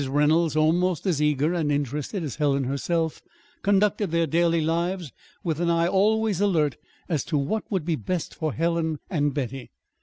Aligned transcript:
Reynolds, 0.09 0.55
almost 0.55 1.05
as 1.05 1.21
eager 1.21 1.53
and 1.53 1.71
interested 1.71 2.23
as 2.23 2.37
Helen 2.37 2.63
herself, 2.63 3.21
conducted 3.61 4.09
their 4.09 4.25
daily 4.25 4.59
lives 4.59 5.11
with 5.43 5.59
an 5.59 5.69
eye 5.69 5.87
always 5.87 6.41
alert 6.41 6.75
as 7.07 7.23
to 7.25 7.37
what 7.37 7.69
would 7.69 7.85
be 7.85 7.95
best 7.95 8.33
for 8.33 8.51
Helen 8.51 8.97
and 9.11 9.31
Betty. 9.31 9.69